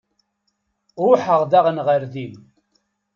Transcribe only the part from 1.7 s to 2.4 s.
ɣer din.